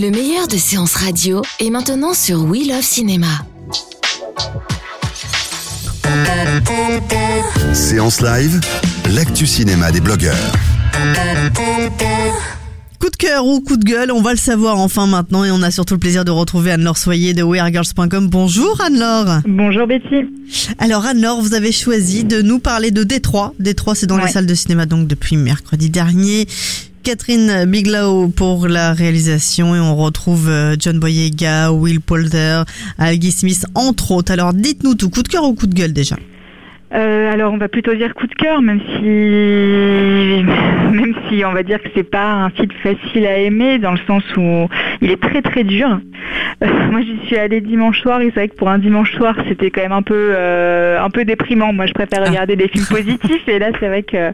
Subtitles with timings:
[0.00, 3.26] Le meilleur de séances radio est maintenant sur We Love Cinéma.
[7.74, 8.60] Séance live,
[9.14, 10.34] l'actu cinéma des blogueurs.
[12.98, 15.62] Coup de cœur ou coup de gueule, on va le savoir enfin maintenant et on
[15.62, 18.28] a surtout le plaisir de retrouver Anne-Laure Soyer de weargirls.com.
[18.28, 19.40] Bonjour Anne-Laure.
[19.46, 20.26] Bonjour Betty.
[20.78, 23.54] Alors Anne-Laure, vous avez choisi de nous parler de Détroit.
[23.58, 24.30] Détroit, c'est dans les Ouais.
[24.30, 26.46] salles de cinéma donc depuis mercredi dernier.
[27.10, 32.62] Catherine Bigelow pour la réalisation et on retrouve euh, John Boyega, Will Poulter,
[32.98, 34.30] Algie Smith entre autres.
[34.30, 36.14] Alors dites-nous tout, coup de cœur ou coup de gueule déjà?
[36.92, 39.00] Euh, alors on va plutôt dire coup de cœur, même si
[40.92, 43.98] même si on va dire que c'est pas un film facile à aimer dans le
[44.06, 44.68] sens où
[45.00, 46.00] il est très très dur.
[46.62, 49.36] Euh, moi j'y suis allée dimanche soir et c'est vrai que pour un dimanche soir
[49.48, 51.72] c'était quand même un peu euh, un peu déprimant.
[51.72, 54.32] Moi je préfère regarder des films positifs et là c'est vrai que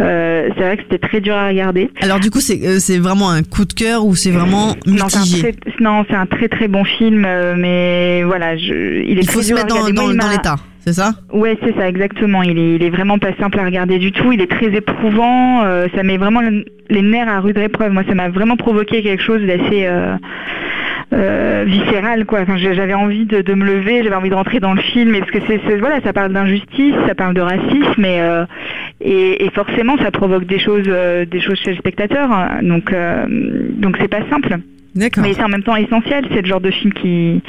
[0.00, 1.90] euh, c'est vrai que c'était très dur à regarder.
[2.00, 5.08] Alors du coup c'est euh, c'est vraiment un coup de cœur ou c'est vraiment Non,
[5.08, 5.52] c'est un mitigé?
[5.52, 7.26] très, non, c'est un très très bon film,
[7.58, 10.30] mais voilà, je, il est Il très faut se dur à mettre dans, dans, dans
[10.30, 11.12] l'état, c'est ça?
[11.32, 12.42] Ouais, c'est ça, exactement.
[12.42, 14.32] Il est, il est vraiment pas simple à regarder du tout.
[14.32, 15.62] Il est très éprouvant.
[15.64, 17.92] euh, ça met vraiment le- les nerfs à rude épreuve.
[17.92, 20.14] Moi, ça m'a vraiment provoqué quelque chose d'assez euh,
[21.12, 22.40] euh, viscéral, quoi.
[22.40, 25.30] Enfin, j'avais envie de, de me lever, j'avais envie de rentrer dans le film, parce
[25.30, 28.44] que c'est, voilà, ça parle d'injustice, ça parle de racisme, et,
[29.00, 30.88] et, et forcément, ça provoque des choses,
[31.30, 32.28] des choses chez le spectateur.
[32.62, 32.94] Donc,
[33.78, 34.56] donc c'est pas simple.
[34.94, 35.24] D'accord.
[35.24, 36.26] Mais c'est en même temps essentiel.
[36.34, 37.40] C'est le genre de film qui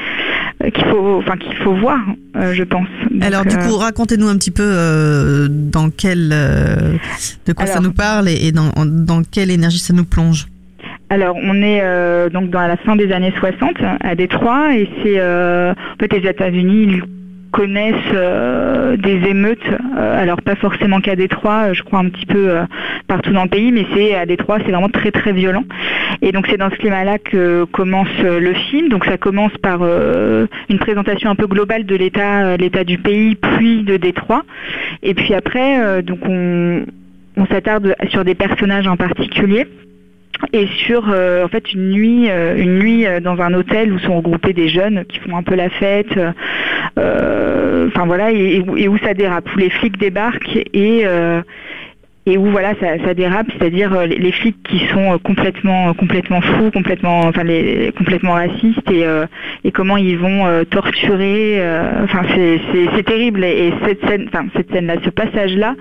[0.73, 1.99] qu'il faut, enfin qu'il faut voir,
[2.35, 2.87] euh, je pense.
[3.11, 6.93] Donc, Alors du euh, coup, racontez-nous un petit peu euh, dans quel, euh,
[7.45, 10.47] de quoi ça nous parle et, et dans, dans quelle énergie ça nous plonge.
[11.09, 11.81] Alors, on est
[12.31, 17.01] donc dans la fin des années 60 à Détroit et c'est en fait les États-Unis
[17.53, 19.63] connaissent euh, des émeutes.
[19.69, 22.51] euh, alors pas forcément qu'à Détroit, euh, je crois un petit peu
[23.07, 25.63] partout dans le pays, mais c'est à Détroit, c'est vraiment très très violent.
[26.21, 28.89] Et donc c'est dans ce climat-là que commence le film.
[28.89, 33.83] Donc ça commence par une présentation un peu globale de l'état l'état du pays, puis
[33.83, 34.43] de Détroit.
[35.03, 39.67] Et puis après, donc on s'attarde sur des personnages en particulier
[40.51, 44.69] et sur en fait une nuit une nuit dans un hôtel où sont regroupés des
[44.69, 46.17] jeunes qui font un peu la fête
[47.87, 51.41] enfin voilà et, et où- ça dérape où les flics débarquent et euh,
[52.25, 56.71] et où voilà ça, dérape, c'est-à-dire euh, les, flics qui sont euh, complètement complètement fous,
[56.71, 59.03] complètement enfin les complètement racistes et
[59.65, 61.61] et comment ils vont torturer
[62.03, 65.75] enfin c'est terrible et, et cette scène enfin cette scène là ce passage là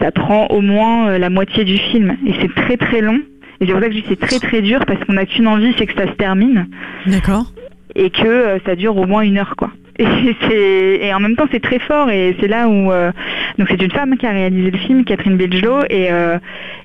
[0.00, 3.20] ça prend au moins la moitié du film et c'est très très long
[3.60, 5.46] et c'est pour ça que je dis c'est très très dur parce qu'on n'a qu'une
[5.48, 6.66] envie c'est que ça se termine
[7.06, 7.46] D'accord.
[7.96, 9.70] Et que euh, ça dure au moins une heure quoi.
[10.50, 13.12] Et, en même temps c'est très fort et c'est là où euh,
[13.58, 16.38] donc c'est une femme qui a réalisé le film, Catherine Bigelow et, euh,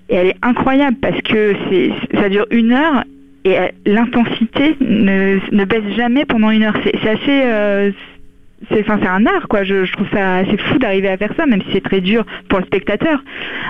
[0.09, 3.03] et elle est incroyable parce que c'est ça dure une heure
[3.45, 6.75] et euh, l'intensité ne, ne baisse jamais pendant une heure.
[6.83, 7.93] C'est, assez
[8.69, 11.69] c'est un art quoi je, trouve ça assez fou d'arriver à faire ça même si
[11.73, 13.23] c'est très dur pour le spectateur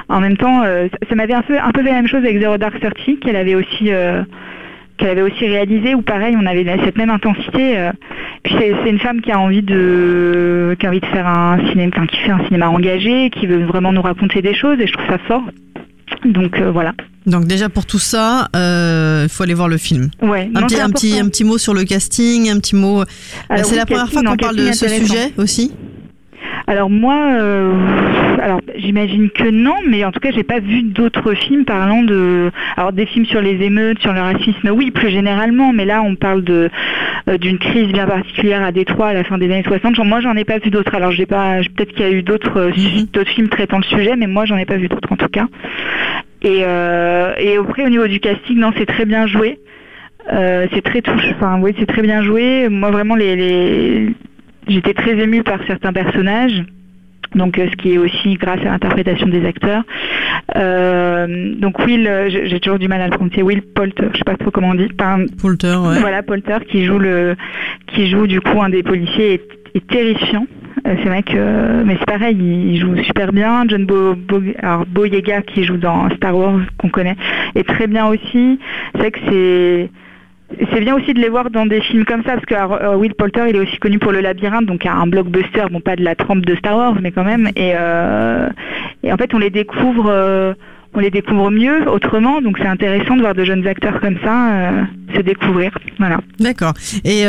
[0.09, 2.57] en même temps ça, m'avait un peu un peu fait la même chose avec Zero
[2.57, 3.91] Dark Thirty qu'elle avait aussi
[4.99, 7.91] qu'elle avait aussi réalisé où pareil on avait cette même intensité euh.
[8.43, 11.91] puis c'est une femme qui a envie de qui a envie de faire un cinéma
[11.95, 14.93] enfin, qui fait un cinéma engagé qui veut vraiment nous raconter des choses et je
[14.93, 15.43] trouve ça fort
[16.25, 16.93] donc euh, voilà
[17.25, 20.09] Donc déjà pour tout ça, euh, il faut aller voir le film.
[20.21, 23.03] ouais Un non, petit, un petit, un petit mot sur le casting, un petit mot.
[23.55, 25.71] C'est oui, la première fois qu'on parle de ce sujet aussi?
[26.69, 27.73] Alors moi, euh,
[28.39, 32.51] alors j'imagine que non, mais en tout cas j'ai pas vu d'autres films parlant de,
[32.77, 36.13] alors des films sur les émeutes, sur le racisme, oui plus généralement, mais là on
[36.15, 36.69] parle de
[37.27, 39.95] euh, d'une crise bien particulière à Détroit à la fin des années 60.
[39.95, 40.93] Genre, moi j'en ai pas vu d'autres.
[40.93, 43.07] Alors j'ai pas, peut-être qu'il y a eu d'autres euh, Mhm.
[43.13, 45.47] d'autres films traitant le sujet, mais moi j'en ai pas vu d'autres en tout cas.
[46.43, 49.57] Et euh, et après au niveau du casting, non c'est très bien joué.
[50.31, 52.69] Euh, c'est très touche, enfin oui c'est très bien joué.
[52.69, 54.09] Moi vraiment les, les
[54.69, 56.63] j'étais très émue par certains personnages.
[57.35, 59.83] Donc, euh, ce qui est aussi grâce à l'interprétation des acteurs.
[60.55, 63.43] Euh, donc Will, euh, j'ai toujours du mal à le prononcer.
[63.43, 64.87] Will Poulter, je sais pas trop comment on dit.
[64.99, 65.99] Enfin, Poulter, ouais.
[65.99, 67.35] Voilà, Poulter qui joue le,
[67.87, 70.47] qui joue du coup un des policiers est, est terrifiant.
[70.85, 73.65] C'est vrai que, mais c'est pareil, il, joue super bien.
[73.67, 74.15] John Bo,
[74.63, 77.17] alors Boyega qui joue dans Star Wars qu'on connaît
[77.53, 78.59] est très bien aussi.
[78.93, 79.89] C'est vrai que c'est
[80.73, 83.13] c'est bien aussi de les voir dans des films comme ça, parce que euh, Will
[83.13, 86.15] Poulter, il est aussi connu pour Le Labyrinthe, donc un blockbuster, bon pas de la
[86.15, 87.47] trempe de Star Wars, mais quand même.
[87.55, 88.49] Et, euh,
[89.03, 90.53] et en fait, on les découvre, euh,
[90.93, 94.53] on les découvre mieux autrement, donc c'est intéressant de voir de jeunes acteurs comme ça
[94.53, 94.81] euh,
[95.15, 95.71] se découvrir.
[95.99, 96.19] Voilà.
[96.39, 96.73] D'accord.
[97.05, 97.23] Et,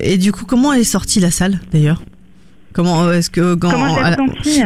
[0.00, 2.02] et du coup, comment est sortie la salle d'ailleurs?
[2.74, 4.16] Comment est-ce que quand, Comment la-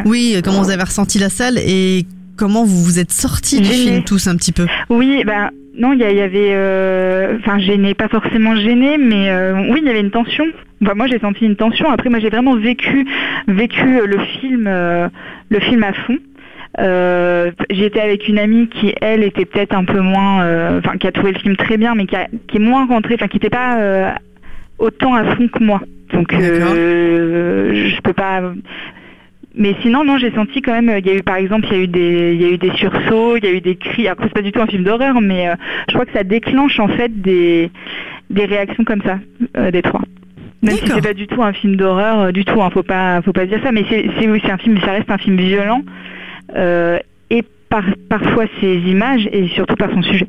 [0.04, 2.04] Oui, comment vous avez ressenti la salle et
[2.36, 4.66] comment vous vous êtes sortis du film tous un petit peu?
[4.90, 9.80] Oui, ben non, il y, avait, euh, enfin gêné, pas forcément gêné, mais euh, oui,
[9.82, 10.44] il y avait une tension.
[10.82, 11.88] Enfin, moi, j'ai senti une tension.
[11.90, 13.06] Après, moi, j'ai vraiment vécu,
[13.48, 15.08] vécu euh, le film, euh,
[15.48, 16.18] le film à fond.
[16.78, 21.06] Euh, J'étais avec une amie qui, elle, était peut-être un peu moins, euh, enfin, qui
[21.06, 23.36] a trouvé le film très bien, mais qui, a- qui est moins rentrée, enfin, qui
[23.36, 24.10] n'était pas euh,
[24.78, 25.80] autant à fond que moi.
[26.12, 28.42] Donc, euh, je peux pas.
[29.54, 30.98] Mais sinon, non, j'ai senti quand même.
[30.98, 32.58] Il y a eu, par exemple, il y a eu des, il y a eu
[32.58, 34.08] des sursauts, il y a eu des cris.
[34.08, 35.54] Après, c'est pas du tout un film d'horreur, mais euh,
[35.88, 37.70] je crois que ça déclenche en fait des,
[38.30, 39.18] des réactions comme ça
[39.56, 40.02] euh, des trois.
[40.62, 42.62] Même si c'est pas du tout un film d'horreur, euh, du tout.
[42.62, 43.72] Hein, faut pas, faut pas dire ça.
[43.72, 45.82] Mais c'est, c'est oui, c'est un film, ça reste un film violent
[46.56, 46.98] euh,
[47.30, 50.28] et par, parfois ses images et surtout par son sujet.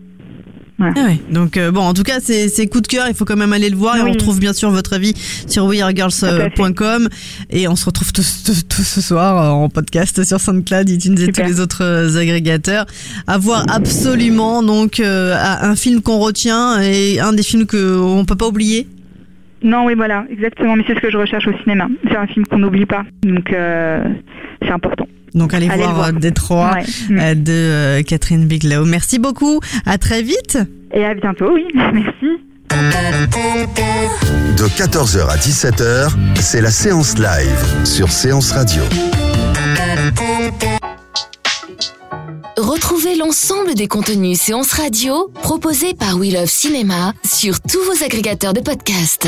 [0.95, 1.19] Ah ouais.
[1.31, 3.05] Donc euh, bon, en tout cas, c'est c'est coup de cœur.
[3.09, 5.13] Il faut quand même aller le voir et on retrouve bien sûr votre avis
[5.47, 7.09] sur wearegirls.com
[7.49, 11.13] et on se retrouve tous, tous- tous ce soir euh, en podcast sur SoundCloud, iTunes
[11.17, 11.45] et Super.
[11.45, 12.85] tous les autres euh, agrégateurs.
[13.27, 18.25] À voir absolument donc euh, un film qu'on retient et un des films que on
[18.25, 18.87] peut pas oublier.
[19.65, 20.75] Non, oui, voilà, exactement.
[20.75, 21.87] Mais c'est ce que je recherche au cinéma.
[22.09, 24.03] C'est un film qu'on n'oublie pas, donc euh,
[24.61, 25.07] c'est important.
[25.35, 26.07] Donc allez, Allez le voir, voir.
[26.09, 26.83] euh, Détroit Ouais.
[27.19, 28.85] Euh, de euh, Catherine Bigelow.
[28.85, 29.59] Merci beaucoup.
[29.85, 30.57] À très vite.
[30.93, 31.65] Et à bientôt, oui.
[31.73, 32.39] Merci.
[34.57, 36.09] De 14h à 17h,
[36.39, 38.81] c'est la séance live sur Séance Radio.
[42.57, 48.53] Retrouvez l'ensemble des contenus séances radio proposés par We Love Cinéma sur tous vos agrégateurs
[48.53, 49.27] de podcasts.